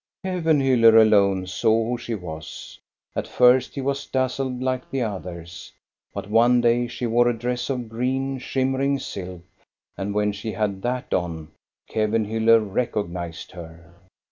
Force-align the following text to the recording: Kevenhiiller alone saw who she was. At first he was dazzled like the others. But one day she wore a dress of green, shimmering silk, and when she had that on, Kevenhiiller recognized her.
Kevenhiiller 0.25 0.99
alone 0.99 1.45
saw 1.45 1.87
who 1.87 1.95
she 1.99 2.15
was. 2.15 2.79
At 3.15 3.27
first 3.27 3.75
he 3.75 3.81
was 3.81 4.07
dazzled 4.07 4.59
like 4.59 4.89
the 4.89 5.03
others. 5.03 5.71
But 6.11 6.27
one 6.27 6.59
day 6.59 6.87
she 6.87 7.05
wore 7.05 7.27
a 7.27 7.37
dress 7.37 7.69
of 7.69 7.87
green, 7.87 8.39
shimmering 8.39 8.97
silk, 8.97 9.43
and 9.95 10.15
when 10.15 10.31
she 10.31 10.53
had 10.53 10.81
that 10.81 11.13
on, 11.13 11.51
Kevenhiiller 11.87 12.61
recognized 12.61 13.51
her. 13.51 13.93